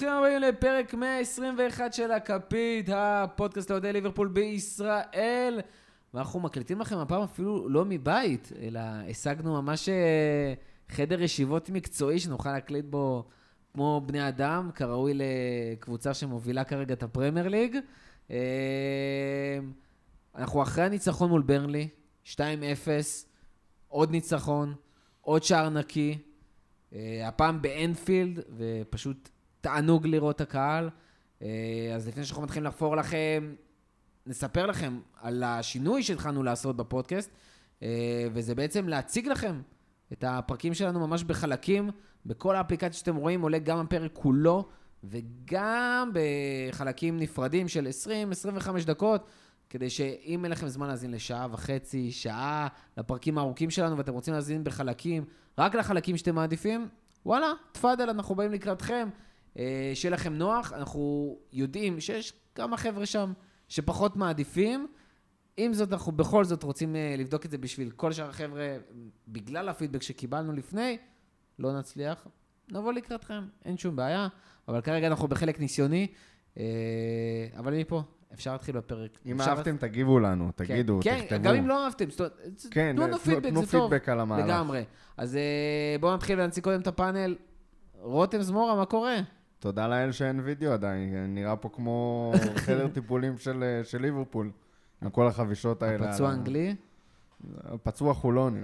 [0.00, 5.60] ברוכים הבאים לפרק 121 של הכפית, הפודקאסט לאוהדי ליברפול בישראל.
[6.14, 10.54] ואנחנו מקליטים לכם הפעם אפילו לא מבית, אלא השגנו ממש אה,
[10.88, 13.24] חדר ישיבות מקצועי שנוכל להקליט בו
[13.72, 17.76] כמו בני אדם, כראוי לקבוצה שמובילה כרגע את הפרמייר ליג.
[18.30, 19.58] אה,
[20.34, 21.88] אנחנו אחרי הניצחון מול ברנלי,
[22.24, 22.38] 2-0,
[23.88, 24.74] עוד ניצחון,
[25.20, 26.18] עוד שער נקי.
[26.92, 29.28] אה, הפעם באנפילד, ופשוט
[29.60, 30.90] תענוג לראות את הקהל.
[31.42, 33.54] אה, אז לפני שאנחנו מתחילים לחפור לכם,
[34.26, 37.30] נספר לכם על השינוי שהתחלנו לעשות בפודקאסט,
[37.82, 39.60] אה, וזה בעצם להציג לכם
[40.12, 41.90] את הפרקים שלנו ממש בחלקים.
[42.26, 44.68] בכל האפליקציה שאתם רואים עולה גם הפרק כולו,
[45.04, 47.88] וגם בחלקים נפרדים של
[48.60, 49.26] 20-25 דקות.
[49.70, 54.64] כדי שאם אין לכם זמן להאזין לשעה וחצי, שעה, לפרקים הארוכים שלנו, ואתם רוצים להאזין
[54.64, 55.24] בחלקים,
[55.58, 56.88] רק לחלקים שאתם מעדיפים,
[57.26, 59.08] וואלה, תפאדל, אנחנו באים לקראתכם,
[59.94, 60.72] שיהיה לכם נוח.
[60.72, 63.32] אנחנו יודעים שיש כמה חבר'ה שם
[63.68, 64.86] שפחות מעדיפים.
[65.56, 68.76] עם זאת, אנחנו בכל זאת רוצים אה, לבדוק את זה בשביל כל שאר החבר'ה,
[69.28, 70.98] בגלל הפידבק שקיבלנו לפני,
[71.58, 72.26] לא נצליח,
[72.72, 74.28] נבוא לקראתכם, אין שום בעיה,
[74.68, 76.06] אבל כרגע אנחנו בחלק ניסיוני,
[76.58, 76.64] אה,
[77.58, 78.02] אבל מפה,
[78.34, 79.18] אפשר להתחיל בפרק.
[79.26, 79.50] אם אפשר...
[79.50, 81.28] אהבתם, תגיבו לנו, תגידו, כן, תכתבו.
[81.28, 83.90] כן, גם אם לא אהבתם, זאת אומרת, כן, תנו לנו פידבק, זה טוב.
[83.90, 84.46] פידבק על המהלך.
[84.46, 84.84] לגמרי.
[85.16, 87.36] אז אה, בואו נתחיל ונציג קודם את הפאנל.
[87.94, 89.16] רותם זמורה, מה קורה?
[89.60, 92.32] תודה לאל שאין וידאו עדיין, נראה פה כמו
[92.64, 94.50] חדר טיפולים של, אה, של ליברפול,
[95.02, 96.10] עם כל החבישות האלה.
[96.10, 96.74] הפצוע האנגלי?
[97.64, 98.60] הפצוע חולוני.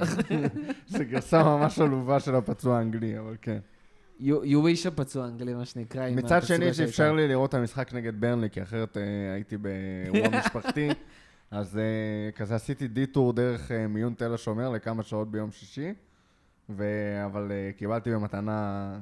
[0.89, 3.59] זה גרסה ממש עלובה של הפצוע האנגלי, אבל כן.
[4.21, 6.11] יוויש הפצוע האנגלי, מה שנקרא.
[6.11, 6.75] מצד שני.
[6.75, 10.89] שאפשר לי לראות את המשחק נגד ברנלי, כי אחרת אה, הייתי באירוע משפחתי.
[11.51, 15.93] אז אה, כזה עשיתי דיטור דרך מיון תל השומר לכמה שעות ביום שישי,
[17.25, 18.99] אבל קיבלתי במתנה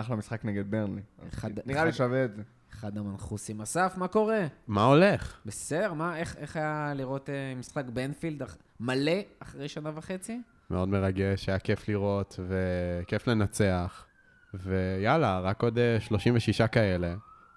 [0.00, 1.00] אחלה משחק נגד ברנלי.
[1.32, 2.42] אחד- נראה לי אחד- שווה את זה.
[2.72, 3.60] אחד המנחוסים.
[3.60, 4.46] אסף, מה קורה?
[4.66, 5.40] מה הולך?
[5.46, 10.40] בסדר, מה, איך, איך היה לראות אה, משחק באנפילד אח- מלא אחרי שנה וחצי?
[10.70, 14.06] מאוד מרגש, היה כיף לראות וכיף לנצח.
[14.54, 17.14] ויאללה, רק עוד אה, 36 כאלה,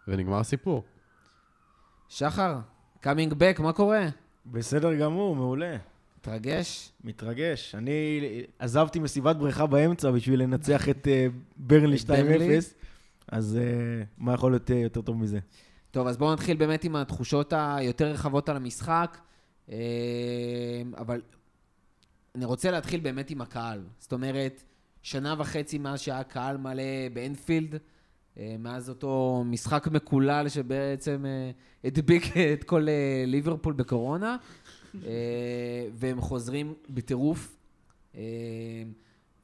[0.07, 0.83] ונגמר הסיפור.
[2.09, 2.57] שחר,
[2.99, 4.05] קאמינג בק, מה קורה?
[4.45, 5.77] בסדר גמור, מעולה.
[6.19, 6.91] מתרגש?
[7.03, 7.75] מתרגש.
[7.75, 8.21] אני
[8.59, 12.59] עזבתי מסיבת בריכה באמצע בשביל לנצח את אה, ברנלי את ברנלי?
[12.59, 12.61] 2-0,
[13.27, 15.39] אז אה, מה יכול להיות אה, יותר טוב מזה?
[15.91, 19.17] טוב, אז בואו נתחיל באמת עם התחושות היותר רחבות על המשחק.
[20.97, 21.21] אבל
[22.35, 23.81] אני רוצה להתחיל באמת עם הקהל.
[23.99, 24.63] זאת אומרת,
[25.01, 27.75] שנה וחצי מאז שהיה קהל מלא באנפילד,
[28.59, 31.25] מאז אותו משחק מקולל שבעצם
[31.83, 32.87] הדביק את כל
[33.27, 34.37] ליברפול בקורונה,
[35.93, 37.55] והם חוזרים בטירוף.
[38.15, 38.21] אה,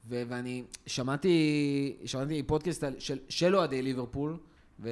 [0.08, 4.36] ו- ואני שמעתי, שמעתי פודקאסט של, של אוהדי ליברפול,
[4.80, 4.90] ו...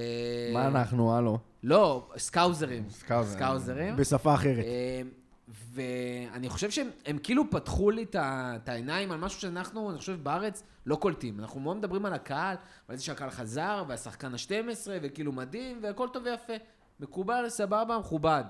[0.52, 1.38] מה אנחנו, הלו?
[1.62, 2.84] לא, סקאוזרים.
[2.90, 3.38] סקאוזרים.
[3.38, 3.96] סקאוזרים.
[3.96, 4.64] בשפה אחרת.
[4.64, 5.02] אה,
[5.48, 10.62] ואני חושב שהם הם כאילו פתחו לי את העיניים על משהו שאנחנו, אני חושב, בארץ
[10.86, 11.40] לא קולטים.
[11.40, 12.56] אנחנו מאוד מדברים על הקהל,
[12.88, 16.52] ועל זה שהקהל חזר, והשחקן ה-12, וכאילו מדהים, והכל טוב ויפה.
[17.00, 18.44] מקובל, סבבה, מכובד.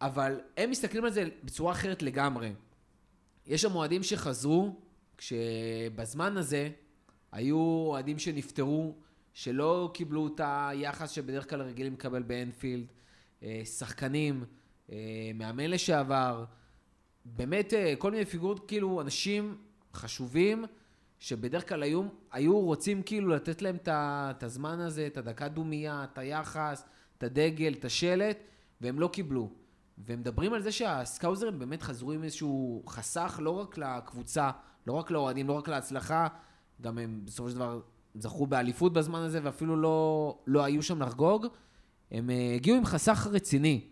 [0.00, 2.52] אבל הם מסתכלים על זה בצורה אחרת לגמרי.
[3.46, 4.76] יש שם אוהדים שחזרו,
[5.16, 6.70] כשבזמן הזה
[7.32, 8.94] היו אוהדים שנפטרו,
[9.32, 12.86] שלא קיבלו את היחס שבדרך כלל רגילים לקבל באנפילד,
[13.42, 14.44] אה, שחקנים,
[14.92, 16.44] אה, מאמן לשעבר,
[17.24, 19.56] באמת אה, כל מיני פיגורות, כאילו אנשים
[19.94, 20.64] חשובים,
[21.18, 22.02] שבדרך כלל היו,
[22.32, 26.84] היו רוצים כאילו לתת להם את הזמן הזה, את הדקת דומייה, את היחס,
[27.18, 28.38] את הדגל, את השלט,
[28.80, 29.50] והם לא קיבלו.
[30.06, 34.50] והם מדברים על זה שהסקאוזרים באמת חזרו עם איזשהו חסך לא רק לקבוצה,
[34.86, 36.28] לא רק לאוהדים, לא רק להצלחה,
[36.80, 37.80] גם הם בסופו של דבר
[38.14, 41.46] זכו באליפות בזמן הזה ואפילו לא, לא היו שם לחגוג.
[42.10, 43.84] הם אה, הגיעו עם חסך רציני.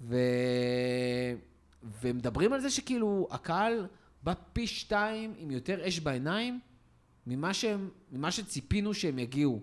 [0.00, 0.16] ו...
[2.02, 3.86] ומדברים על זה שכאילו הקהל
[4.22, 6.60] בא פי שתיים עם יותר אש בעיניים
[7.26, 9.60] ממה, שהם, ממה שציפינו שהם יגיעו.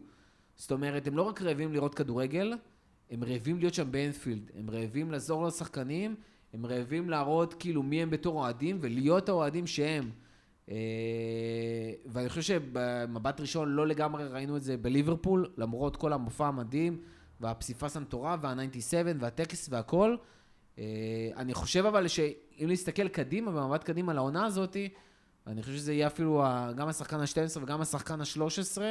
[0.55, 2.53] זאת אומרת, הם לא רק רעבים לראות כדורגל,
[3.09, 4.51] הם רעבים להיות שם באנפילד.
[4.55, 6.15] הם רעבים לעזור לשחקנים,
[6.53, 10.11] הם רעבים להראות כאילו מי הם בתור אוהדים ולהיות האוהדים שהם.
[10.69, 10.75] אה,
[12.05, 17.01] ואני חושב שבמבט ראשון לא לגמרי ראינו את זה בליברפול, למרות כל המופע המדהים
[17.39, 20.15] והפסיפס המטורף וה-97 והטקס והכל.
[20.79, 20.83] אה,
[21.37, 24.77] אני חושב אבל שאם נסתכל קדימה, במבט קדימה לעונה הזאת,
[25.47, 26.43] אני חושב שזה יהיה אפילו
[26.75, 28.81] גם השחקן ה-12 וגם השחקן ה-13.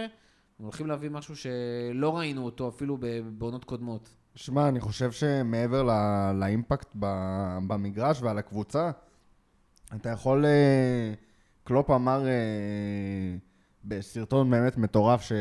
[0.58, 2.98] הם הולכים להביא משהו שלא ראינו אותו אפילו
[3.38, 4.08] בעונות קודמות.
[4.34, 6.88] שמע, אני חושב שמעבר ל- לאימפקט
[7.66, 8.90] במגרש ועל הקבוצה,
[9.96, 10.44] אתה יכול...
[10.44, 11.12] אה,
[11.64, 12.32] קלופ אמר אה,
[13.84, 15.32] בסרטון באמת מטורף ש...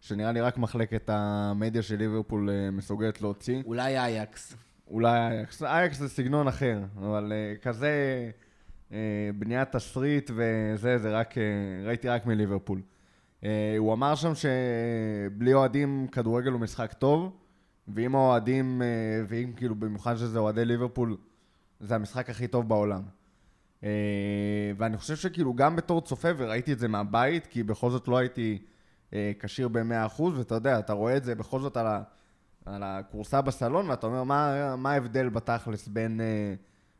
[0.00, 3.62] שנראה לי רק מחלקת המדיה של ליברפול אה, מסוגלת להוציא.
[3.66, 4.56] אולי אייקס.
[4.88, 5.62] אולי אייקס.
[5.62, 7.32] אייקס זה סגנון אחר, אבל
[7.62, 7.90] כזה
[9.34, 11.34] בניית תסריט וזה, זה רק,
[11.86, 12.82] ראיתי רק מליברפול.
[13.44, 17.32] אה, הוא אמר שם שבלי אוהדים כדורגל הוא משחק טוב,
[17.88, 18.86] ואם האוהדים, אה,
[19.28, 21.16] ואם כאילו במיוחד שזה אוהדי ליברפול,
[21.80, 23.02] זה המשחק הכי טוב בעולם.
[23.84, 23.90] אה,
[24.76, 28.58] ואני חושב שכאילו גם בתור צופה, וראיתי את זה מהבית, כי בכל זאת לא הייתי
[29.38, 32.02] כשיר ב-100%, ואתה יודע, אתה רואה את זה בכל זאת על, ה,
[32.66, 36.20] על הכורסה בסלון, ואתה אומר, מה, מה ההבדל בתכלס בין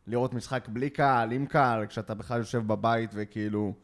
[0.07, 3.75] לראות משחק בלי קהל, עם קהל, כשאתה בכלל יושב בבית וכאילו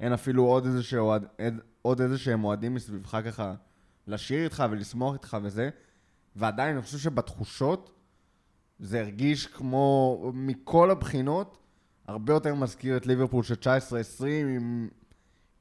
[0.00, 1.24] אין אפילו עוד איזה, שאוהד,
[1.82, 3.54] עוד איזה שהם אוהדים מסביבך ככה
[4.06, 5.70] לשיר איתך ולשמוח איתך וזה,
[6.36, 7.90] ועדיין אני חושב שבתחושות
[8.78, 11.58] זה הרגיש כמו, מכל הבחינות,
[12.06, 13.54] הרבה יותר מזכיר את ליברפול של
[14.20, 14.88] 19-20 עם,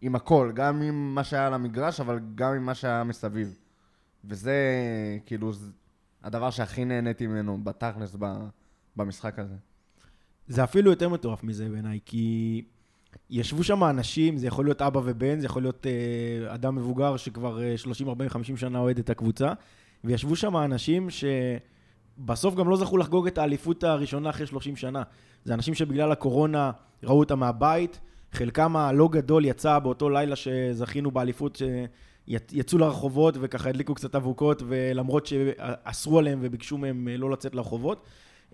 [0.02, 3.56] עם הכל, גם עם מה שהיה על המגרש, אבל גם עם מה שהיה מסביב.
[4.26, 4.54] וזה
[5.26, 5.72] כאילו זה
[6.24, 8.16] הדבר שהכי נהניתי ממנו בתכלס
[8.96, 9.56] במשחק הזה.
[10.48, 12.66] זה אפילו יותר מטורף מזה בעיניי, כי
[13.30, 17.64] ישבו שם אנשים, זה יכול להיות אבא ובן, זה יכול להיות אה, אדם מבוגר שכבר
[17.64, 19.54] אה, 30, 40, 50 שנה אוהד את הקבוצה,
[20.04, 25.04] וישבו שם אנשים שבסוף גם לא זכו לחגוג את האליפות הראשונה אחרי 30 שנה.
[25.46, 26.72] זה אנשים שבגלל הקורונה
[27.04, 28.00] ראו אותם מהבית,
[28.32, 31.62] חלקם הלא גדול יצא באותו לילה שזכינו באליפות,
[32.28, 38.04] שיצאו לרחובות וככה הדליקו קצת אבוקות, ולמרות שאסרו עליהם וביקשו מהם אה, לא לצאת לרחובות.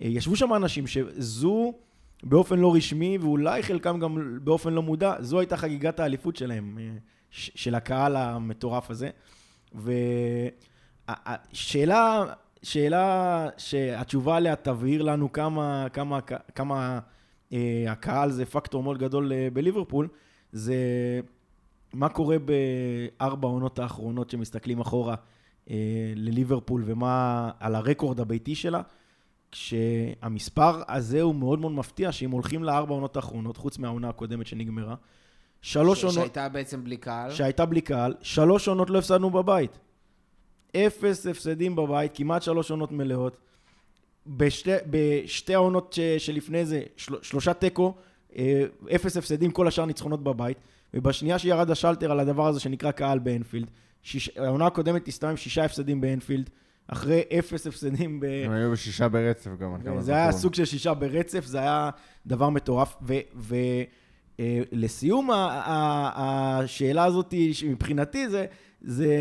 [0.02, 1.74] אה, ישבו שם אנשים שזו
[2.22, 6.84] באופן לא רשמי, ואולי חלקם גם באופן לא מודע, זו הייתה חגיגת האליפות שלהם, אה,
[7.30, 9.10] של הקהל המטורף הזה.
[11.08, 12.24] והשאלה,
[12.62, 16.20] שאלה שהתשובה עליה תבהיר לנו כמה, כמה,
[16.54, 16.98] כמה
[17.52, 20.08] אה, הקהל זה פקטור מאוד גדול אה, בליברפול,
[20.52, 20.74] זה
[21.92, 25.14] מה קורה בארבע העונות האחרונות שמסתכלים אחורה
[25.70, 28.82] אה, לליברפול ומה על הרקורד הביתי שלה.
[29.52, 34.94] כשהמספר הזה הוא מאוד מאוד מפתיע, שאם הולכים לארבע העונות האחרונות, חוץ מהעונה הקודמת שנגמרה,
[35.62, 37.30] שלוש ש- עונות, שהייתה בעצם בלי קהל.
[37.30, 39.78] שהייתה בלי קהל, שלוש עונות לא הפסדנו בבית.
[40.76, 43.36] אפס הפסדים בבית, כמעט שלוש עונות מלאות.
[44.26, 47.94] בשתי, בשתי העונות ש, שלפני זה, של, שלושה תיקו,
[48.36, 48.64] אה,
[48.94, 50.58] אפס הפסדים, כל השאר ניצחונות בבית.
[50.94, 53.70] ובשנייה שירד השלטר על הדבר הזה שנקרא קהל באנפילד,
[54.02, 56.50] שיש, העונה הקודמת הסתיימה עם שישה הפסדים באנפילד,
[56.92, 58.24] אחרי אפס הפסדים ב...
[58.44, 60.32] הם היו בשישה ברצף גם, עד כמה זה היה.
[60.32, 61.90] סוג של שישה ברצף, זה היה
[62.26, 62.96] דבר מטורף.
[64.38, 65.30] ולסיום
[66.14, 67.34] השאלה הזאת,
[67.68, 68.46] מבחינתי זה,
[68.80, 69.14] זה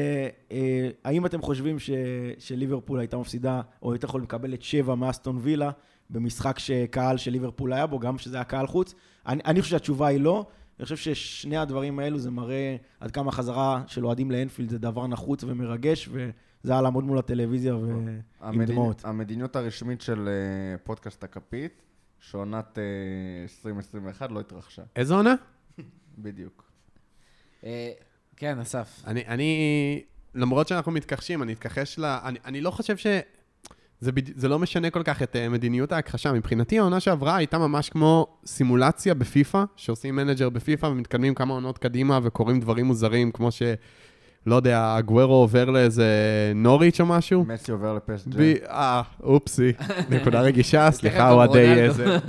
[0.51, 1.89] אה, האם אתם חושבים ש,
[2.37, 5.71] שליברפול הייתה מפסידה, או יותר יכולים לקבל את שבע מאסטון וילה,
[6.09, 8.93] במשחק שקהל של ליברפול היה בו, גם שזה היה קהל חוץ?
[9.27, 10.45] אני, אני חושב שהתשובה היא לא.
[10.79, 15.07] אני חושב ששני הדברים האלו זה מראה עד כמה חזרה של אוהדים לאנפילד זה דבר
[15.07, 16.09] נחוץ ומרגש,
[16.63, 19.05] וזה היה לעמוד מול הטלוויזיה ועם דמעות.
[19.05, 21.81] המדיניות הרשמית של אה, פודקאסט הכפית,
[22.19, 22.83] שעונת אה,
[23.41, 24.81] 2021 לא התרחשה.
[24.95, 25.35] איזה עונה?
[26.17, 26.71] בדיוק.
[27.63, 27.91] אה,
[28.35, 29.01] כן, אסף.
[29.07, 30.03] אני, אני,
[30.35, 32.05] למרות שאנחנו מתכחשים, אני אתכחש ל...
[32.05, 33.07] אני, אני לא חושב ש...
[33.99, 34.39] זה, בד...
[34.39, 36.31] זה לא משנה כל כך את uh, מדיניות ההכחשה.
[36.31, 42.19] מבחינתי, העונה שעברה הייתה ממש כמו סימולציה בפיפא, שעושים manager בפיפא ומתקדמים כמה עונות קדימה
[42.23, 43.61] וקורים דברים מוזרים, כמו ש...
[44.45, 46.05] לא יודע, הגוורו עובר לאיזה
[46.55, 47.45] נוריץ' או משהו.
[47.47, 48.53] מסי עובר לפסג' ב...
[48.69, 49.73] אה, אופסי,
[50.11, 51.81] נקודה רגישה, סליחה, אוהדי רונלדו.
[51.81, 52.19] איזה...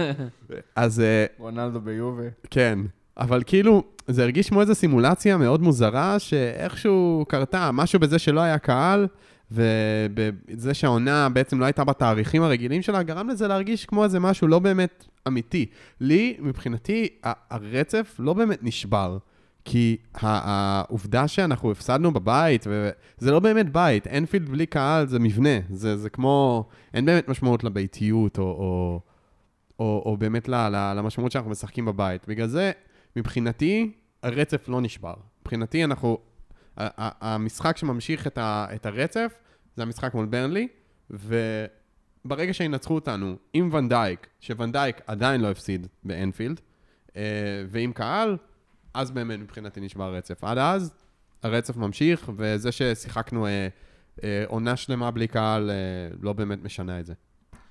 [0.76, 1.00] אז...
[1.00, 2.22] אה, רונלדו ביובה.
[2.50, 2.78] כן,
[3.18, 8.58] אבל כאילו, זה הרגיש כמו איזו סימולציה מאוד מוזרה, שאיכשהו קרתה, משהו בזה שלא היה
[8.58, 9.06] קהל,
[9.52, 14.58] ובזה שהעונה בעצם לא הייתה בתאריכים הרגילים שלה, גרם לזה להרגיש כמו איזה משהו לא
[14.58, 15.66] באמת אמיתי.
[16.00, 17.08] לי, מבחינתי,
[17.50, 19.18] הרצף לא באמת נשבר.
[19.64, 25.96] כי העובדה שאנחנו הפסדנו בבית, וזה לא באמת בית, אנפילד בלי קהל זה מבנה, זה,
[25.96, 29.00] זה כמו, אין באמת משמעות לביתיות, או, או,
[29.78, 32.28] או, או באמת למשמעות שאנחנו משחקים בבית.
[32.28, 32.72] בגלל זה,
[33.16, 35.14] מבחינתי, הרצף לא נשבר.
[35.42, 36.18] מבחינתי, אנחנו...
[36.76, 39.34] המשחק שממשיך את, ה- את הרצף,
[39.76, 40.68] זה המשחק מול ברנלי,
[41.10, 46.60] וברגע שינצחו אותנו עם ונדייק, שוונדייק עדיין לא הפסיד באנפילד,
[47.16, 47.22] אה,
[47.68, 48.36] ועם קהל,
[48.94, 50.44] אז באמת מבחינתי נשבר הרצף.
[50.44, 50.92] עד אז,
[51.42, 53.68] הרצף ממשיך, וזה ששיחקנו אה,
[54.24, 55.76] אה, עונה שלמה בלי קהל, אה,
[56.20, 57.14] לא באמת משנה את זה.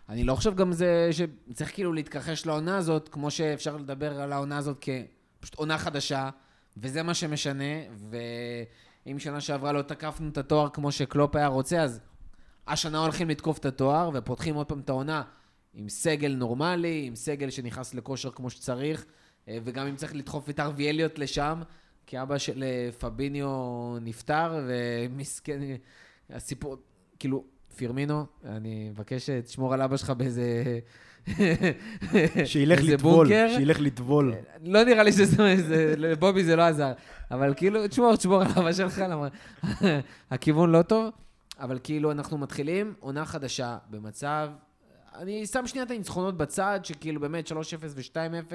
[0.09, 4.57] אני לא חושב גם זה שצריך כאילו להתכחש לעונה הזאת, כמו שאפשר לדבר על העונה
[4.57, 4.85] הזאת
[5.39, 6.29] כפשוט עונה חדשה,
[6.77, 7.73] וזה מה שמשנה,
[8.09, 11.99] ואם שנה שעברה לא תקפנו את התואר כמו שקלופ היה רוצה, אז
[12.67, 15.23] השנה הולכים לתקוף את התואר, ופותחים עוד פעם את העונה
[15.73, 19.05] עם סגל נורמלי, עם סגל שנכנס לכושר כמו שצריך,
[19.63, 21.61] וגם אם צריך לדחוף את ארווי אליוט לשם,
[22.07, 23.47] כי אבא של אה, פביניו
[24.01, 25.59] נפטר, ומסכן,
[26.29, 26.75] הסיפור,
[27.19, 27.43] כאילו,
[27.75, 30.79] פירמינו, אני מבקש שתשמור על אבא שלך באיזה...
[32.45, 33.27] שילך לטבול.
[33.57, 34.33] שילך לטבול.
[34.63, 35.35] לא נראה לי שזה,
[35.67, 36.91] זה- לבובי זה לא עזר,
[37.31, 39.27] אבל כאילו, תשמור, תשמור על אבא שלך, למה
[40.31, 41.09] הכיוון לא טוב.
[41.59, 44.49] אבל כאילו, אנחנו מתחילים עונה חדשה במצב,
[45.15, 48.53] אני שם שנייה את הניצחונות בצד, שכאילו באמת 3-0 ו-2-0,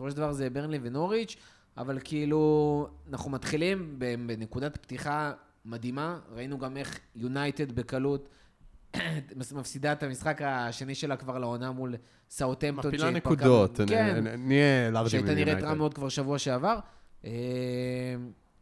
[0.00, 1.36] בסופו של דבר זה ברנלי ונוריץ',
[1.76, 5.32] אבל כאילו, אנחנו מתחילים בנקודת פתיחה
[5.64, 8.28] מדהימה, ראינו גם איך יונייטד בקלות
[9.56, 11.94] מפסידה את המשחק השני שלה כבר לעונה מול
[12.30, 12.90] סאוטהמפטון.
[12.90, 15.64] מפילה נקודות, כן, נהיה לארג'ים שהייתה נראית.
[15.64, 16.78] רע מאוד כבר שבוע שעבר.
[17.24, 17.30] אה,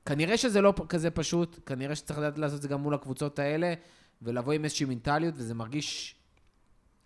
[0.07, 3.75] כנראה שזה לא כזה פשוט, כנראה שצריך לדעת לעשות את זה גם מול הקבוצות האלה,
[4.23, 6.17] ולבוא עם איזושהי מנטליות, וזה מרגיש,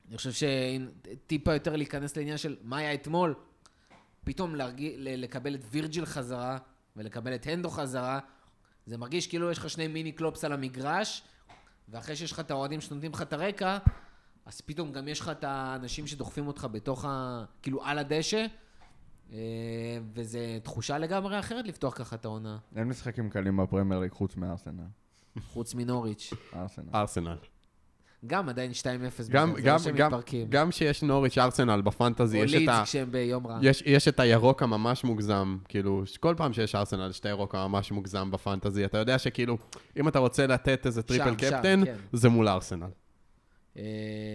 [0.09, 3.35] אני חושב שטיפה יותר להיכנס לעניין של מה היה אתמול,
[4.25, 6.59] פתאום להרגיע, לקבל את וירג'יל חזרה,
[6.97, 8.19] ולקבל את הנדו חזרה,
[8.87, 11.23] זה מרגיש כאילו יש לך שני מיני קלופס על המגרש,
[11.89, 13.79] ואחרי שיש לך את האוהדים שנותנים לך את הרקע,
[14.47, 17.45] אז פתאום גם יש לך את האנשים שדוחפים אותך בתוך ה...
[17.63, 18.47] כאילו על הדשא,
[19.33, 19.39] אה,
[20.15, 24.37] וזו תחושה לגמרי אחרת לפתוח ככה את העונה, אין משחקים קלים ב Premier League חוץ
[24.37, 24.85] מארסנל.
[25.41, 26.33] חוץ מנוריץ'.
[26.55, 26.89] ארסנל.
[26.95, 27.37] ארסנל.
[28.27, 30.47] גם עדיין 2-0, גם, בזה, גם, זה לא שהם גם, מתפרקים.
[30.51, 33.59] גם שיש נוריץ' ארסנל בפנטזי, או יש את, לידס ה, כשהם ביום רע.
[33.63, 37.93] יש, יש את הירוק הממש מוגזם, כאילו, כל פעם שיש ארסנל יש את הירוק הממש
[37.93, 39.59] מוגזם בפנטזי, אתה יודע שכאילו,
[40.01, 41.97] אם אתה רוצה לתת איזה triple שם, captain, כן.
[42.13, 42.89] זה מול ארסנל.
[43.77, 43.83] אה,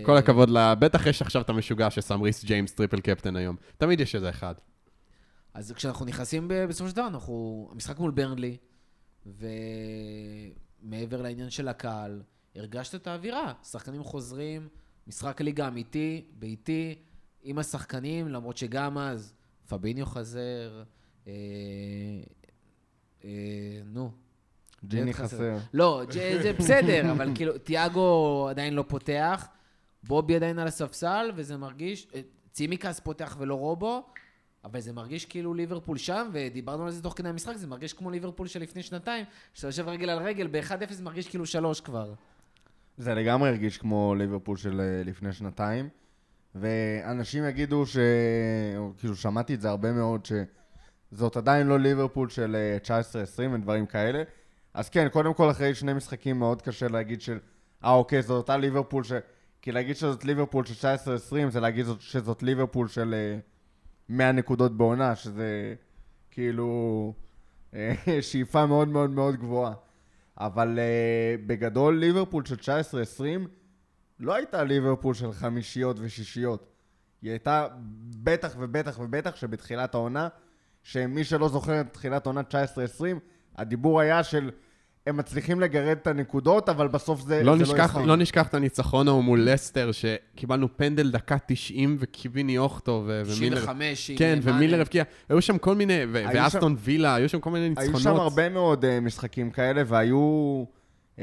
[0.05, 0.73] כל הכבוד ל...
[0.79, 3.55] בטח יש עכשיו את המשוגע ששם ריס ג'יימס triple captain היום.
[3.77, 4.55] תמיד יש איזה אחד.
[5.53, 7.67] אז כשאנחנו נכנסים ב- בסופו של דבר, אנחנו...
[7.71, 8.57] המשחק מול ברנלי,
[10.83, 12.21] ומעבר לעניין של הקהל,
[12.57, 13.53] הרגשת את האווירה.
[13.63, 14.67] שחקנים חוזרים,
[15.07, 16.95] משחק ליגה אמיתי, ביתי,
[17.43, 19.33] עם השחקנים, למרות שגם אז
[19.69, 20.83] פביניו חזר,
[21.27, 21.33] אה,
[23.23, 23.29] אה,
[23.85, 24.11] נו.
[24.85, 25.57] ג'יני חסר.
[25.73, 29.47] לא, זה בסדר, אבל כאילו, תיאגו עדיין לא פותח,
[30.03, 32.21] בובי עדיין על הספסל, וזה מרגיש, אה,
[32.51, 34.03] צימקס פותח ולא רובו,
[34.63, 38.11] אבל זה מרגיש כאילו ליברפול שם, ודיברנו על זה תוך כדי המשחק, זה מרגיש כמו
[38.11, 42.13] ליברפול של לפני שנתיים, שאתה יושב רגל על רגל, ב-1-0 זה מרגיש כאילו שלוש כבר.
[42.97, 45.89] זה לגמרי הרגיש כמו ליברפול של אה, לפני שנתיים,
[46.55, 47.97] ואנשים יגידו ש...
[48.77, 50.27] או כאילו, שמעתי את זה הרבה מאוד,
[51.11, 52.97] שזאת עדיין לא ליברפול של אה,
[53.49, 54.23] 19-20 ודברים כאלה.
[54.73, 57.39] אז כן, קודם כל, אחרי שני משחקים מאוד קשה להגיד של...
[57.83, 59.11] אה, אוקיי, זאת אותה ליברפול ש...
[59.61, 60.87] כי להגיד שזאת ליברפול של
[61.47, 63.39] 19-20 זה להגיד זאת- שזאת ליברפול של אה,
[64.09, 65.73] 100 נקודות בעונה, שזה
[66.31, 67.13] כאילו
[67.73, 69.73] אה, שאיפה מאוד מאוד מאוד גבוהה.
[70.37, 73.47] אבל uh, בגדול ליברפול של 19-20
[74.19, 76.67] לא הייתה ליברפול של חמישיות ושישיות.
[77.21, 77.67] היא הייתה
[78.23, 80.27] בטח ובטח ובטח שבתחילת העונה,
[80.83, 82.53] שמי שלא זוכר את תחילת עונה 19-20,
[83.55, 84.51] הדיבור היה של
[85.07, 87.97] הם מצליחים לגרד את הנקודות, אבל בסוף זה לא זה נשכח.
[87.97, 93.57] לא נשכח את הניצחון ההוא מול לסטר, שקיבלנו פנדל דקה 90 וקיביני אוכטו ו- ומילר.
[93.57, 94.39] 95, עם כן.
[94.41, 95.03] ומילר הבקיע.
[95.29, 98.01] היו שם כל מיני, ו- היו ואסטון וילה, היו שם כל מיני היו ניצחונות.
[98.01, 100.63] שם הרבה מאוד uh, משחקים כאלה, והיו...
[101.15, 101.19] Uh,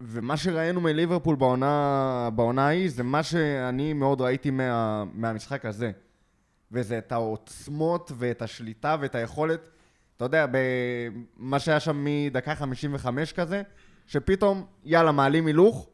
[0.00, 5.90] ומה שראינו מליברפול בעונה, בעונה ההיא, זה מה שאני מאוד ראיתי מה, מהמשחק הזה.
[6.72, 9.68] וזה את העוצמות ואת השליטה ואת היכולת,
[10.16, 10.46] אתה יודע,
[11.36, 13.62] מה שהיה שם מדקה 55 כזה,
[14.06, 15.88] שפתאום, יאללה, מעלים הילוך,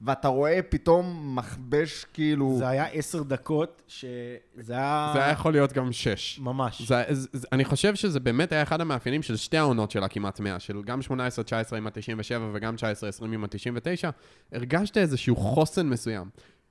[0.00, 2.56] ואתה רואה פתאום מכבש כאילו...
[2.58, 5.10] זה היה עשר דקות, שזה היה...
[5.14, 6.38] זה היה יכול להיות גם שש.
[6.38, 6.82] ממש.
[6.82, 10.40] זה, זה, זה, אני חושב שזה באמת היה אחד המאפיינים של שתי העונות של הכמעט
[10.40, 12.74] 100, של גם 18-19 עם ה-97 וגם
[13.20, 14.10] 19-20 עם ה-99,
[14.52, 16.28] הרגשת איזשהו חוסן מסוים.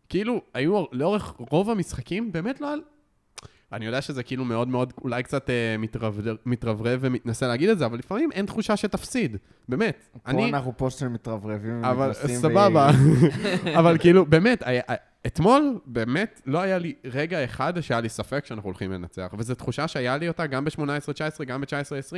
[0.09, 2.75] כאילו, היו לאורך רוב המשחקים, באמת לא...
[3.73, 7.85] אני יודע שזה כאילו מאוד מאוד, אולי קצת אה, מתרברב, מתרברב ומתנסה להגיד את זה,
[7.85, 9.37] אבל לפעמים אין תחושה שתפסיד,
[9.69, 10.09] באמת.
[10.23, 12.89] פה אנחנו פוסט של מתרברבים אבל סבבה.
[13.79, 14.81] אבל כאילו, באמת, היה-
[15.27, 19.33] אתמול, באמת, לא היה לי רגע אחד שהיה לי ספק שאנחנו הולכים לנצח.
[19.37, 22.15] וזו תחושה שהיה לי אותה גם ב-18-19, גם ב-19-20,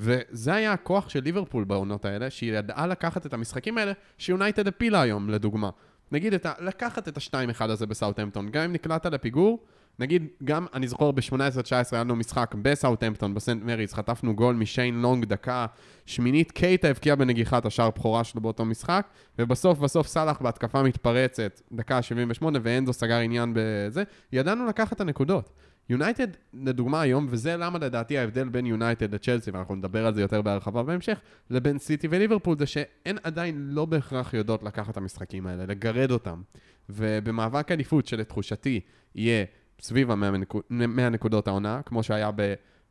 [0.00, 5.00] וזה היה הכוח של ליברפול בעונות האלה, שהיא ידעה לקחת את המשחקים האלה, שיונייטד הפילה
[5.00, 5.70] היום, לדוגמה.
[6.12, 9.58] נגיד, את ה, לקחת את ה-2-1 הזה בסאוטהמפטון, גם אם נקלעת לפיגור,
[9.98, 15.24] נגיד, גם, אני זוכר ב-18-19 היה לנו משחק בסאוטהמפטון, בסנט מריס, חטפנו גול משיין לונג
[15.24, 15.66] דקה
[16.06, 19.06] שמינית, קייטה הבקיע בנגיחת השער בכורה שלו באותו משחק,
[19.38, 25.52] ובסוף, בסוף סאלח בהתקפה מתפרצת, דקה 78, והנדו סגר עניין בזה, ידענו לקחת את הנקודות.
[25.88, 30.42] יונייטד, לדוגמה היום, וזה למה לדעתי ההבדל בין יונייטד לצ'לסי, ואנחנו נדבר על זה יותר
[30.42, 35.66] בהרחבה בהמשך, לבין סיטי וליברפול, זה שהן עדיין לא בהכרח יודעות לקחת את המשחקים האלה,
[35.66, 36.42] לגרד אותם.
[36.88, 38.80] ובמאבק אליפות שלתחושתי
[39.14, 39.44] יהיה
[39.80, 42.30] סביב ה-100 נקודות העונה, כמו שהיה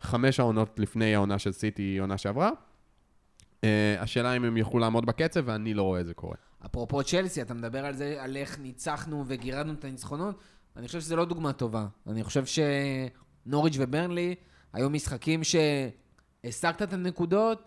[0.01, 2.51] חמש העונות לפני העונה של סיטי, עונה שעברה.
[3.63, 6.36] אה, השאלה אם הם יוכלו לעמוד בקצב, ואני לא רואה את זה קורה.
[6.65, 10.39] אפרופו צ'לסי, אתה מדבר על זה, על איך ניצחנו וגירדנו את הניצחונות,
[10.75, 11.88] אני חושב שזה לא דוגמה טובה.
[12.08, 14.36] אני חושב שנוריץ' וברנלי
[14.74, 17.63] היו משחקים שהשגת את הנקודות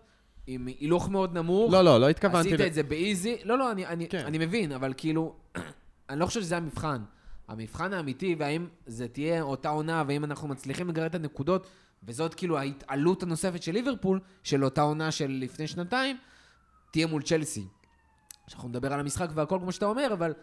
[0.47, 1.71] עם הילוך מאוד נמוך.
[1.71, 2.47] לא, לא, לא התכוונתי...
[2.47, 3.37] עשית ל- את זה באיזי.
[3.43, 4.25] לא, לא, אני, אני, כן.
[4.25, 5.35] אני מבין, אבל כאילו,
[6.09, 7.01] אני לא חושב שזה המבחן.
[7.49, 11.67] המבחן האמיתי, והאם זה תהיה אותה עונה, והאם אנחנו מצליחים לגרד את הנקודות,
[12.03, 16.17] וזאת כאילו ההתעלות הנוספת של ליברפול, של אותה עונה של לפני שנתיים,
[16.91, 17.65] תהיה מול צ'לסי.
[18.47, 20.33] שאנחנו נדבר על המשחק והכל כמו שאתה אומר, אבל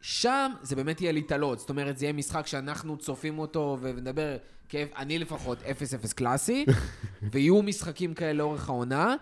[0.00, 1.58] שם זה באמת יהיה להתעלות.
[1.58, 4.36] זאת אומרת, זה יהיה משחק שאנחנו צופים אותו ונדבר,
[4.68, 6.64] כאב, אני לפחות 0-0 קלאסי,
[7.32, 9.14] ויהיו משחקים כאלה לאורך העונה,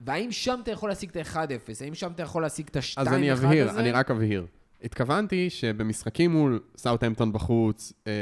[0.00, 1.84] והאם שם אתה יכול להשיג את ה-1-0?
[1.84, 3.16] האם שם אתה יכול להשיג את ה-2-1 אז הזה?
[3.16, 4.46] אני אבהיר, אני רק אבהיר.
[4.82, 8.12] התכוונתי שבמשחקים מול סאוטהמפטון בחוץ, אה,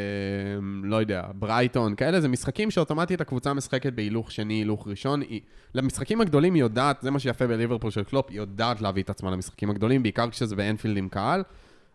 [0.82, 5.20] לא יודע, ברייטון, כאלה, זה משחקים שאוטומטית הקבוצה משחקת בהילוך שני, הילוך ראשון.
[5.20, 5.40] היא,
[5.74, 9.30] למשחקים הגדולים היא יודעת, זה מה שיפה בליברפול של קלופ, היא יודעת להביא את עצמה
[9.30, 11.42] למשחקים הגדולים, בעיקר כשזה באנפילד עם קהל.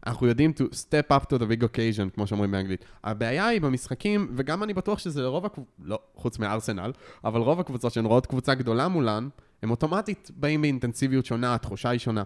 [0.08, 2.86] אנחנו יודעים to step up to the big occasion, כמו שאומרים באנגלית.
[3.03, 6.91] הבעיה היא במשחקים, וגם אני בטוח שזה לרוב הקבוצות, לא, חוץ מארסנל,
[7.24, 9.29] אבל רוב הקבוצות שהן רואות קבוצה גדולה מולן,
[9.63, 12.24] הם אוטומטית באים באינטנסיביות שונה, התחושה היא שונה.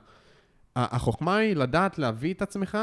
[0.77, 2.77] החוכמה היא לדעת להביא את עצמך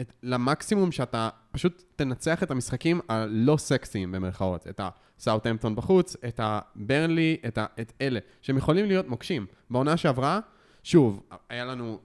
[0.00, 4.66] את, למקסימום שאתה פשוט תנצח את המשחקים הלא סקסיים במרכאות.
[4.68, 4.80] את
[5.18, 9.46] הסאוטהמפטון בחוץ, את הברנלי, את, את אלה, שהם יכולים להיות מוקשים.
[9.70, 10.40] בעונה שעברה,
[10.82, 11.98] שוב, היה לנו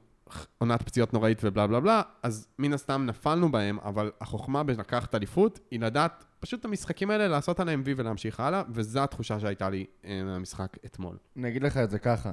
[0.58, 5.60] עונת פציעות נוראית ובלה בלה בלה, אז מן הסתם נפלנו בהם, אבל החוכמה בלקחת אליפות
[5.72, 9.86] היא לדעת פשוט את המשחקים האלה, לעשות עליהם וי ולהמשיך הלאה, וזו התחושה שהייתה לי
[10.06, 11.18] אה, מהמשחק אתמול.
[11.38, 12.32] אני אגיד לך את זה ככה.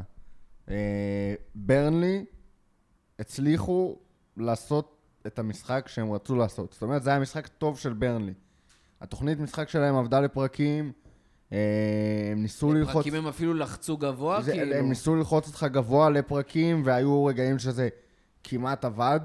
[0.70, 2.24] אה, ברנלי
[3.18, 3.96] הצליחו
[4.36, 6.72] לעשות את המשחק שהם רצו לעשות.
[6.72, 8.34] זאת אומרת, זה היה משחק טוב של ברנלי.
[9.00, 10.92] התוכנית משחק שלהם עבדה לפרקים,
[11.52, 11.58] אה,
[12.32, 12.94] הם ניסו ללחוץ...
[12.94, 14.74] פרקים הם אפילו לחצו גבוה, זה, כאילו.
[14.74, 17.88] הם ניסו ללחוץ אותך גבוה לפרקים, והיו רגעים שזה
[18.44, 19.20] כמעט עבד,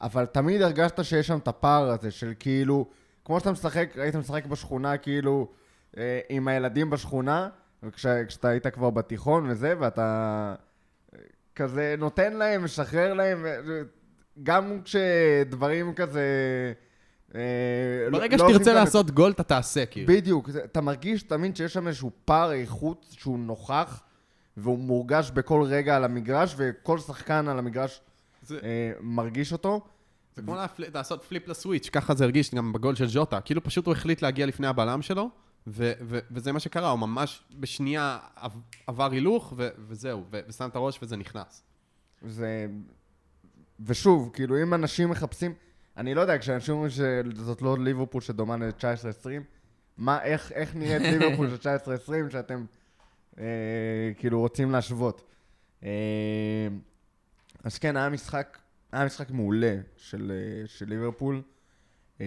[0.00, 2.86] אבל תמיד הרגשת שיש שם את הפער הזה של כאילו,
[3.24, 5.48] כמו שאתה משחק, היית משחק בשכונה כאילו
[5.96, 7.48] אה, עם הילדים בשכונה,
[7.82, 10.54] וכשאתה היית כבר בתיכון וזה, ואתה
[11.58, 13.82] כזה נותן להם, משחרר להם, ו-
[14.42, 16.22] גם כשדברים כזה...
[17.34, 17.40] אה,
[18.10, 20.12] לא- ברגע לא שתרצה לעשות גול, אתה תעשה, כאילו.
[20.12, 24.02] בדיוק, אתה מרגיש תמיד שיש שם איזשהו פער איכות שהוא נוכח,
[24.56, 28.00] והוא מורגש בכל רגע על המגרש, וכל שחקן על המגרש
[28.42, 29.80] זה- אה, מרגיש אותו.
[30.36, 33.40] זה כמו להפל- לעשות פליפ לסוויץ', ככה זה הרגיש גם בגול של ז'וטה.
[33.40, 35.30] כאילו פשוט הוא החליט להגיע לפני הבלם שלו,
[35.70, 40.68] ו- ו- וזה מה שקרה, הוא ממש בשנייה עב- עבר הילוך, ו- וזהו, ו- ושם
[40.68, 41.62] את הראש וזה נכנס.
[42.22, 42.66] זה...
[43.80, 45.54] ושוב, כאילו, אם אנשים מחפשים...
[45.96, 49.28] אני לא יודע, כשאנשים אומרים שזאת לא ליברפול שדומה ל-19-20,
[49.96, 51.68] מה, איך, איך נראית ליברפול של
[52.28, 52.64] 19-20 שאתם
[53.38, 53.44] אה,
[54.18, 55.22] כאילו רוצים להשוות?
[55.84, 56.68] אה,
[57.64, 58.58] אז כן, היה משחק,
[58.92, 61.42] היה משחק מעולה של, אה, של ליברפול.
[62.20, 62.26] אה,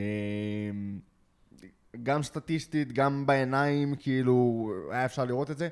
[2.04, 5.69] גם סטטיסטית, גם בעיניים, כאילו, היה אפשר לראות את זה.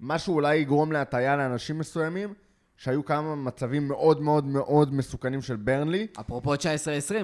[0.00, 2.34] מה שאולי יגרום להטעיה לאנשים מסוימים,
[2.76, 6.06] שהיו כמה מצבים מאוד מאוד מאוד מסוכנים של ברנלי.
[6.20, 6.58] אפרופו 19-20,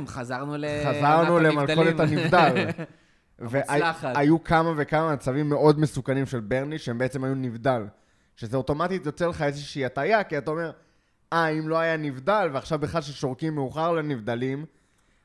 [0.06, 0.64] חזרנו ל...
[0.84, 2.00] חזרנו למלכודת.
[2.00, 2.66] הנבדל.
[3.38, 7.86] והיו כמה וכמה מצבים מאוד מסוכנים של ברנלי, שהם בעצם היו נבדל.
[8.36, 10.70] שזה אוטומטית יוצר לך איזושהי הטעיה, כי אתה אומר,
[11.32, 14.64] אה, אם לא היה נבדל, ועכשיו בכלל ששורקים מאוחר לנבדלים,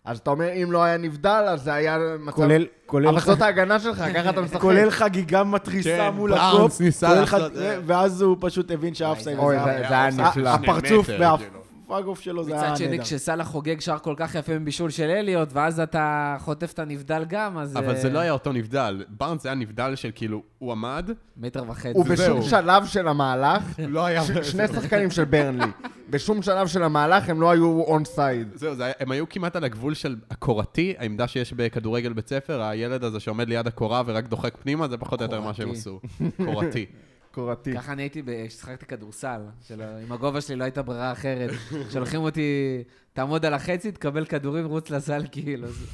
[0.05, 2.35] אז אתה אומר, אם לא היה נבדל, אז זה היה מצב...
[2.35, 4.61] כולל, כולל, אבל זאת ההגנה שלך, ככה אתה משחק.
[4.61, 7.77] כולל חגיגה מתריסה כן, מול בראונס הקופ, ניסה כולל לעשות, חג- אה.
[7.85, 10.49] ואז הוא פשוט הבין שה offside זה- היה- זה היה היה נפלא.
[10.49, 11.35] הפרצוף מטר,
[11.91, 13.03] והפרצוף שלו זה היה מצד שני, נהדר.
[13.03, 17.57] כשסאלח חוגג שער כל כך יפה מבישול של אליוט, ואז אתה חוטף את הנבדל גם,
[17.57, 17.77] אז...
[17.77, 19.05] אבל זה אה, לא היה אותו נבדל.
[19.09, 21.97] בארנס היה נבדל של כאילו, הוא עמד, מטר וחצי.
[21.99, 22.49] ובשום זהו.
[22.49, 24.23] שלב של המהלך, לא היה...
[24.43, 25.71] שני שחקנים של ברנלי,
[26.09, 28.47] בשום שלב של המהלך הם לא היו onside.
[28.55, 32.61] זהו, זה היה, הם היו כמעט על הגבול של הקורתי, העמדה שיש בכדורגל בית ספר,
[32.61, 35.71] הילד הזה שעומד ליד הקורה ורק דוחק פנימה, זה פחות או יותר מה שהם.
[35.71, 35.99] עשו.
[36.45, 36.85] קורתי.
[37.31, 37.73] קורתי.
[37.73, 39.41] ככה אני הייתי, כששיחקתי כדורסל,
[40.03, 41.49] עם הגובה שלי לא הייתה ברירה אחרת.
[41.93, 45.85] שולחים אותי, תעמוד על החצי, תקבל כדורים, רוץ לסל, כאילו, זה-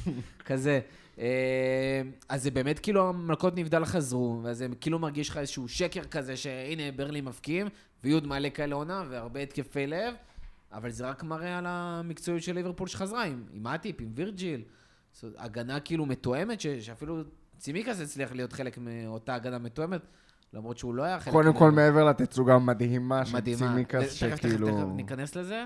[0.44, 0.80] כזה.
[1.18, 6.36] אה, אז זה באמת כאילו המלכות נבדל חזרו, וזה כאילו מרגיש לך איזשהו שקר כזה,
[6.36, 7.66] שהנה ברלי מבקיעים,
[8.04, 10.14] ויוד מעלה כאלה עונה, והרבה התקפי לב,
[10.72, 14.62] אבל זה רק מראה על המקצועיות של ליברפול שחזרה, עם, עם אטיפ, עם וירג'יל.
[15.38, 17.22] הגנה כאילו מתואמת, ש, שאפילו
[17.58, 20.00] צימיקס הצליח להיות חלק מאותה הגנה מתואמת,
[20.52, 21.52] למרות שהוא לא היה חלק קודם.
[21.52, 23.58] כל, מעבר לתצוגה המדהימה של מדהימה.
[23.58, 24.66] צימקס, תכף, תכף, שכאילו...
[24.68, 25.64] תכף ניכנס לזה.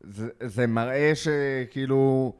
[0.00, 2.32] זה, זה מראה שכאילו...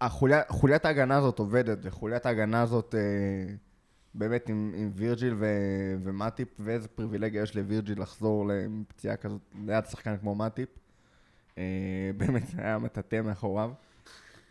[0.00, 3.54] החוליה- חוליית ההגנה הזאת עובדת, וחוליית ההגנה הזאת אה,
[4.14, 5.46] באמת עם, עם וירג'יל ו,
[6.02, 10.68] ומטיפ, ואיזה פריבילגיה יש לווירג'יל לחזור לפציעה כזאת ליד שחקן כמו מטיפ.
[11.58, 11.64] אה,
[12.16, 13.70] באמת, זה היה מטאטא מאחוריו.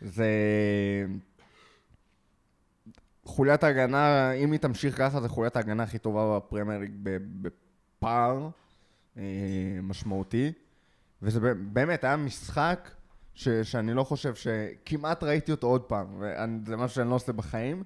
[0.00, 0.26] זה...
[3.28, 6.92] חוליית ההגנה, אם היא תמשיך ככה, זה חוליית ההגנה הכי טובה בפרמייר ליג
[7.42, 8.48] בפער
[9.16, 9.22] אה,
[9.82, 10.52] משמעותי.
[11.22, 12.90] וזה באמת היה משחק
[13.34, 17.82] ש- שאני לא חושב שכמעט ראיתי אותו עוד פעם, וזה משהו שאני לא עושה בחיים,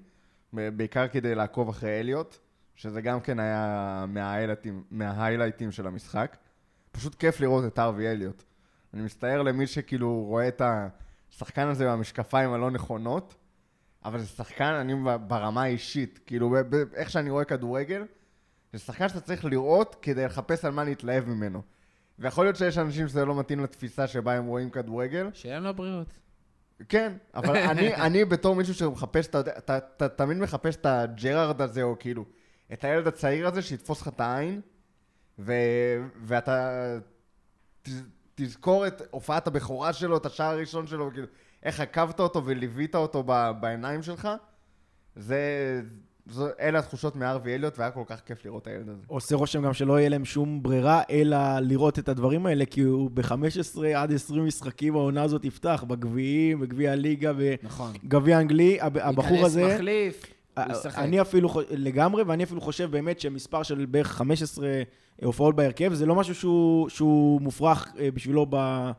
[0.52, 2.37] בעיקר כדי לעקוב אחרי אליוט,
[2.74, 6.37] שזה גם כן היה מההיילייטים, מההיילייטים של המשחק.
[6.92, 8.42] פשוט כיף לראות את ארווי אליוט.
[8.94, 13.35] אני מצטער למי שכאילו רואה את השחקן הזה במשקפיים הלא נכונות,
[14.04, 14.94] אבל זה שחקן, אני
[15.26, 16.56] ברמה האישית, כאילו,
[16.94, 18.04] איך שאני רואה כדורגל,
[18.72, 21.62] זה שחקן שאתה צריך לראות כדי לחפש על מה להתלהב ממנו.
[22.18, 25.30] ויכול להיות שיש אנשים שזה לא מתאים לתפיסה שבה הם רואים כדורגל.
[25.34, 26.18] שיהיה לנו בריאות.
[26.88, 32.24] כן, אבל אני, אני בתור מישהו שמחפש, אתה תמיד מחפש את הג'רארד הזה, או כאילו,
[32.72, 34.60] את הילד הצעיר הזה שיתפוס לך את העין,
[35.38, 35.52] ו,
[36.22, 36.98] ואתה
[37.82, 37.88] ת,
[38.34, 41.26] תזכור את הופעת הבכורה שלו, את השער הראשון שלו, וכאילו,
[41.62, 44.29] איך עקבת אותו וליווית אותו ב, בעיניים שלך.
[45.16, 45.40] זה,
[46.27, 49.03] זו, אלה התחושות מארווי אליוט, והיה כל כך כיף לראות את הילד הזה.
[49.07, 53.11] עושה רושם גם שלא יהיה להם שום ברירה, אלא לראות את הדברים האלה, כי הוא
[53.14, 57.92] ב-15 עד 20 משחקים העונה הזאת יפתח, בגביעים, בגביע הליגה, נכון.
[58.05, 59.61] בגביע האנגלי, הב- הבחור הזה...
[59.61, 60.22] ייכנס מחליף,
[60.57, 60.98] הוא אה, ישחק.
[60.98, 64.68] אני אפילו, לגמרי, ואני אפילו חושב באמת שמספר של בערך 15
[65.25, 68.92] הופעות בהרכב, זה לא משהו שהוא, שהוא מופרך אה, בשבילו ב, אה,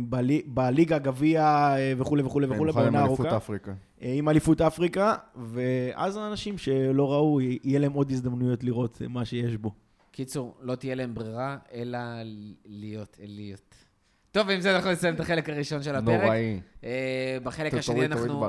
[0.00, 3.36] בלי, בליגה, גביע אה, וכולי וכולי וכולי, במיוחד עם בעונה אליפות ארוכה.
[3.36, 3.72] אפריקה.
[4.02, 9.24] אה, עם אליפות אפריקה, ואז האנשים שלא ראו, יהיה להם עוד הזדמנויות לראות אה, מה
[9.24, 9.72] שיש בו.
[10.10, 11.98] קיצור, לא תהיה להם ברירה, אלא
[12.64, 13.74] להיות אליות.
[14.32, 16.22] טוב, ועם זה אנחנו נסיים את החלק הראשון של הפרק.
[16.22, 16.60] נוראי.
[16.84, 18.44] אה, בחלק השני אנחנו...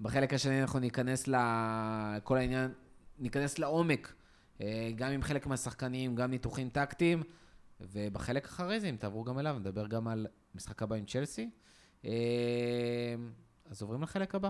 [0.00, 2.70] בחלק השני אנחנו ניכנס לכל העניין,
[3.18, 4.12] ניכנס לעומק,
[4.60, 7.22] אה, גם עם חלק מהשחקנים, גם ניתוחים טקטיים,
[7.80, 11.50] ובחלק אחרי זה, אם תעברו גם אליו, נדבר גם על משחק הבא עם צ'לסי.
[12.04, 12.10] אה,
[13.70, 14.48] אז עוברים לחלק הבא.